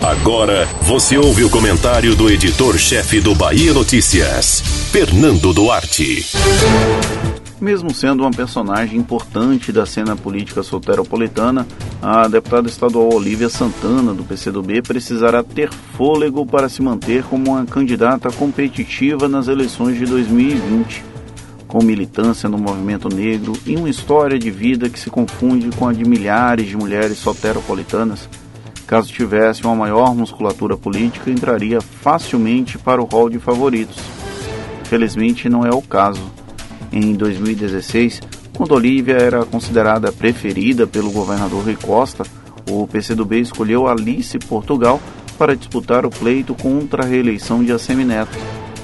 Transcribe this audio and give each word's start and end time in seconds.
Agora 0.00 0.66
você 0.82 1.18
ouve 1.18 1.44
o 1.44 1.50
comentário 1.50 2.16
do 2.16 2.30
editor-chefe 2.30 3.20
do 3.20 3.34
Bahia 3.34 3.74
Notícias, 3.74 4.60
Fernando 4.90 5.52
Duarte. 5.52 6.24
Mesmo 7.60 7.92
sendo 7.92 8.22
uma 8.22 8.30
personagem 8.30 8.98
importante 8.98 9.70
da 9.70 9.84
cena 9.84 10.16
política 10.16 10.62
soteropolitana, 10.62 11.66
a 12.00 12.26
deputada 12.26 12.68
estadual 12.68 13.12
Olívia 13.12 13.50
Santana, 13.50 14.14
do 14.14 14.24
PCdoB, 14.24 14.80
precisará 14.80 15.42
ter 15.42 15.70
fôlego 15.70 16.46
para 16.46 16.70
se 16.70 16.80
manter 16.80 17.22
como 17.24 17.50
uma 17.50 17.66
candidata 17.66 18.30
competitiva 18.32 19.28
nas 19.28 19.46
eleições 19.46 19.98
de 19.98 20.06
2020. 20.06 21.04
Com 21.68 21.84
militância 21.84 22.48
no 22.48 22.56
movimento 22.56 23.14
negro 23.14 23.52
e 23.66 23.76
uma 23.76 23.90
história 23.90 24.38
de 24.38 24.50
vida 24.50 24.88
que 24.88 24.98
se 24.98 25.10
confunde 25.10 25.68
com 25.76 25.86
a 25.86 25.92
de 25.92 26.04
milhares 26.04 26.66
de 26.66 26.76
mulheres 26.76 27.18
soteropolitanas, 27.18 28.26
caso 28.90 29.12
tivesse 29.12 29.62
uma 29.64 29.76
maior 29.76 30.16
musculatura 30.16 30.76
política, 30.76 31.30
entraria 31.30 31.80
facilmente 31.80 32.76
para 32.76 33.00
o 33.00 33.04
rol 33.04 33.30
de 33.30 33.38
favoritos. 33.38 33.96
Felizmente, 34.82 35.48
não 35.48 35.64
é 35.64 35.70
o 35.70 35.80
caso 35.80 36.20
em 36.90 37.14
2016, 37.14 38.20
quando 38.52 38.74
Olívia 38.74 39.14
era 39.14 39.44
considerada 39.44 40.10
preferida 40.10 40.88
pelo 40.88 41.12
governador 41.12 41.62
Rui 41.62 41.76
Costa, 41.76 42.24
o 42.68 42.84
PCdoB 42.88 43.40
escolheu 43.40 43.86
Alice 43.86 44.36
Portugal 44.40 45.00
para 45.38 45.54
disputar 45.54 46.04
o 46.04 46.10
pleito 46.10 46.52
contra 46.56 47.04
a 47.04 47.06
reeleição 47.06 47.62
de 47.62 47.70
Assemineto. 47.70 48.36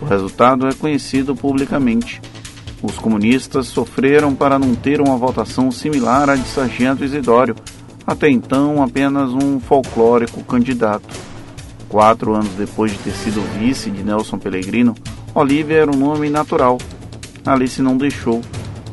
O 0.00 0.04
resultado 0.04 0.68
é 0.68 0.74
conhecido 0.74 1.34
publicamente. 1.34 2.20
Os 2.80 2.96
comunistas 2.96 3.66
sofreram 3.66 4.32
para 4.32 4.60
não 4.60 4.76
ter 4.76 5.00
uma 5.00 5.16
votação 5.16 5.72
similar 5.72 6.30
à 6.30 6.36
de 6.36 6.46
Sargento 6.46 7.02
Isidório, 7.02 7.56
até 8.08 8.28
então 8.28 8.82
apenas 8.82 9.30
um 9.30 9.60
folclórico 9.60 10.42
candidato. 10.42 11.14
Quatro 11.88 12.34
anos 12.34 12.50
depois 12.56 12.90
de 12.90 12.98
ter 12.98 13.12
sido 13.12 13.40
vice 13.56 13.88
de 13.88 14.02
Nelson 14.02 14.38
Pellegrino, 14.38 14.96
Olívia 15.32 15.76
era 15.76 15.90
um 15.94 15.96
nome 15.96 16.28
natural 16.28 16.78
Alice 17.48 17.80
não 17.80 17.96
deixou. 17.96 18.42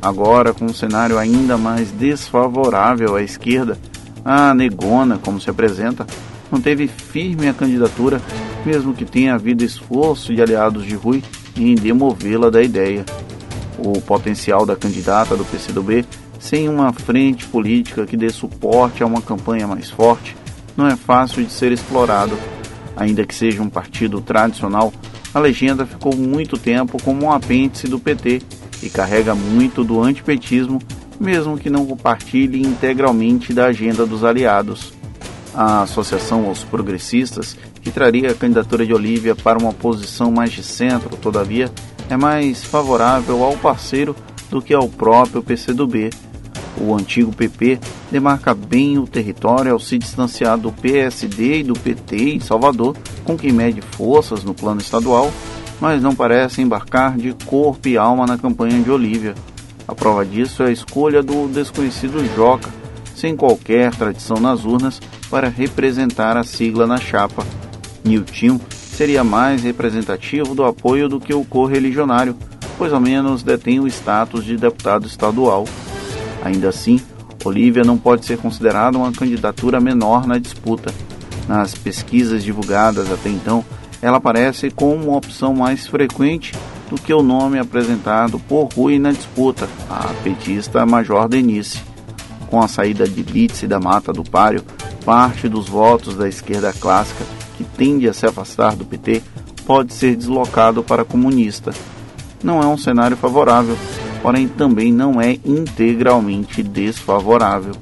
Agora, 0.00 0.52
com 0.52 0.66
um 0.66 0.74
cenário 0.74 1.18
ainda 1.18 1.56
mais 1.56 1.90
desfavorável 1.90 3.16
à 3.16 3.22
esquerda, 3.22 3.78
a 4.24 4.54
negona, 4.54 5.18
como 5.18 5.40
se 5.40 5.50
apresenta, 5.50 6.06
manteve 6.50 6.86
firme 6.86 7.48
a 7.48 7.54
candidatura, 7.54 8.20
mesmo 8.64 8.94
que 8.94 9.04
tenha 9.04 9.34
havido 9.34 9.64
esforço 9.64 10.34
de 10.34 10.42
aliados 10.42 10.84
de 10.84 10.94
Rui 10.94 11.22
em 11.56 11.74
demovê-la 11.74 12.50
da 12.50 12.62
ideia. 12.62 13.04
O 13.78 14.00
potencial 14.00 14.64
da 14.64 14.76
candidata 14.76 15.36
do 15.36 15.44
PCdoB, 15.44 16.04
sem 16.44 16.68
uma 16.68 16.92
frente 16.92 17.46
política 17.46 18.04
que 18.04 18.18
dê 18.18 18.28
suporte 18.28 19.02
a 19.02 19.06
uma 19.06 19.22
campanha 19.22 19.66
mais 19.66 19.88
forte, 19.88 20.36
não 20.76 20.86
é 20.86 20.94
fácil 20.94 21.42
de 21.42 21.50
ser 21.50 21.72
explorado. 21.72 22.36
Ainda 22.94 23.24
que 23.24 23.34
seja 23.34 23.62
um 23.62 23.70
partido 23.70 24.20
tradicional, 24.20 24.92
a 25.32 25.40
legenda 25.40 25.86
ficou 25.86 26.14
muito 26.14 26.58
tempo 26.58 27.02
como 27.02 27.24
um 27.24 27.32
apêndice 27.32 27.88
do 27.88 27.98
PT 27.98 28.42
e 28.82 28.90
carrega 28.90 29.34
muito 29.34 29.82
do 29.82 30.02
antipetismo, 30.02 30.82
mesmo 31.18 31.56
que 31.56 31.70
não 31.70 31.86
compartilhe 31.86 32.60
integralmente 32.60 33.54
da 33.54 33.64
agenda 33.64 34.04
dos 34.04 34.22
aliados. 34.22 34.92
A 35.54 35.84
associação 35.84 36.44
aos 36.44 36.62
progressistas, 36.62 37.56
que 37.80 37.90
traria 37.90 38.32
a 38.32 38.34
candidatura 38.34 38.84
de 38.84 38.92
Olívia 38.92 39.34
para 39.34 39.58
uma 39.58 39.72
posição 39.72 40.30
mais 40.30 40.52
de 40.52 40.62
centro, 40.62 41.16
todavia, 41.16 41.72
é 42.10 42.18
mais 42.18 42.62
favorável 42.62 43.42
ao 43.42 43.56
parceiro 43.56 44.14
do 44.50 44.60
que 44.60 44.74
ao 44.74 44.90
próprio 44.90 45.42
PCdoB. 45.42 46.10
O 46.80 46.94
antigo 46.94 47.34
PP 47.34 47.78
demarca 48.10 48.54
bem 48.54 48.98
o 48.98 49.06
território 49.06 49.72
ao 49.72 49.78
se 49.78 49.96
distanciar 49.96 50.58
do 50.58 50.72
PSD 50.72 51.60
e 51.60 51.62
do 51.62 51.74
PT 51.74 52.34
em 52.34 52.40
Salvador 52.40 52.96
com 53.24 53.36
quem 53.36 53.52
mede 53.52 53.80
forças 53.80 54.44
no 54.44 54.54
plano 54.54 54.80
estadual, 54.80 55.30
mas 55.80 56.02
não 56.02 56.14
parece 56.14 56.62
embarcar 56.62 57.16
de 57.16 57.32
corpo 57.46 57.88
e 57.88 57.96
alma 57.96 58.26
na 58.26 58.38
campanha 58.38 58.80
de 58.82 58.90
Olívia. 58.90 59.34
A 59.86 59.94
prova 59.94 60.24
disso 60.24 60.62
é 60.62 60.68
a 60.68 60.72
escolha 60.72 61.22
do 61.22 61.46
desconhecido 61.48 62.24
Joca, 62.34 62.70
sem 63.14 63.36
qualquer 63.36 63.94
tradição 63.94 64.38
nas 64.38 64.64
urnas, 64.64 65.00
para 65.30 65.48
representar 65.48 66.36
a 66.36 66.44
sigla 66.44 66.86
na 66.86 66.98
chapa. 66.98 67.44
Nilton 68.04 68.60
seria 68.70 69.24
mais 69.24 69.62
representativo 69.62 70.54
do 70.54 70.64
apoio 70.64 71.08
do 71.08 71.20
que 71.20 71.34
o 71.34 71.44
correligionário, 71.44 72.36
pois 72.78 72.92
ao 72.92 73.00
menos 73.00 73.42
detém 73.42 73.80
o 73.80 73.86
status 73.86 74.44
de 74.44 74.56
deputado 74.56 75.06
estadual. 75.06 75.64
Ainda 76.44 76.68
assim, 76.68 77.00
Olívia 77.44 77.82
não 77.82 77.96
pode 77.96 78.24
ser 78.24 78.38
considerada 78.38 78.98
uma 78.98 79.10
candidatura 79.10 79.80
menor 79.80 80.26
na 80.26 80.38
disputa. 80.38 80.92
Nas 81.48 81.74
pesquisas 81.74 82.44
divulgadas 82.44 83.10
até 83.10 83.28
então, 83.28 83.64
ela 84.00 84.18
aparece 84.18 84.70
como 84.70 85.08
uma 85.08 85.16
opção 85.16 85.54
mais 85.54 85.86
frequente 85.86 86.52
do 86.90 86.96
que 86.96 87.12
o 87.12 87.22
nome 87.22 87.58
apresentado 87.58 88.38
por 88.38 88.68
Rui 88.74 88.98
na 88.98 89.12
disputa, 89.12 89.68
a 89.88 90.12
petista 90.22 90.84
Major 90.84 91.28
Denise. 91.28 91.82
Com 92.48 92.60
a 92.62 92.68
saída 92.68 93.08
de 93.08 93.22
Litz 93.22 93.62
e 93.62 93.66
da 93.66 93.80
Mata 93.80 94.12
do 94.12 94.22
Páreo, 94.22 94.62
parte 95.04 95.48
dos 95.48 95.68
votos 95.68 96.16
da 96.16 96.28
esquerda 96.28 96.72
clássica, 96.72 97.24
que 97.56 97.64
tende 97.64 98.08
a 98.08 98.12
se 98.12 98.26
afastar 98.26 98.76
do 98.76 98.84
PT, 98.84 99.22
pode 99.66 99.92
ser 99.92 100.14
deslocado 100.16 100.82
para 100.82 101.04
comunista. 101.04 101.72
Não 102.42 102.62
é 102.62 102.66
um 102.66 102.76
cenário 102.76 103.16
favorável, 103.16 103.76
porém 104.24 104.48
também 104.48 104.90
não 104.90 105.20
é 105.20 105.38
integralmente 105.44 106.64
desfavorável. 106.64 107.74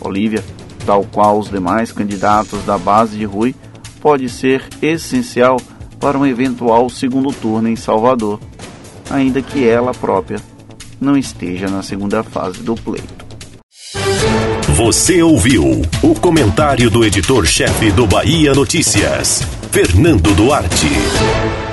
Olívia 0.00 0.42
tal 0.84 1.04
qual 1.04 1.38
os 1.38 1.48
demais 1.48 1.92
candidatos 1.92 2.64
da 2.64 2.76
base 2.78 3.16
de 3.16 3.24
Rui, 3.24 3.54
pode 4.00 4.28
ser 4.28 4.64
essencial 4.82 5.60
para 5.98 6.18
um 6.18 6.26
eventual 6.26 6.88
segundo 6.88 7.32
turno 7.32 7.68
em 7.68 7.76
Salvador, 7.76 8.40
ainda 9.10 9.42
que 9.42 9.66
ela 9.66 9.92
própria 9.92 10.40
não 11.00 11.16
esteja 11.16 11.68
na 11.68 11.82
segunda 11.82 12.22
fase 12.22 12.62
do 12.62 12.74
pleito. 12.74 13.30
Você 14.76 15.22
ouviu 15.22 15.82
o 16.02 16.14
comentário 16.14 16.90
do 16.90 17.04
editor-chefe 17.04 17.90
do 17.90 18.06
Bahia 18.06 18.54
Notícias, 18.54 19.42
Fernando 19.70 20.34
Duarte. 20.34 21.69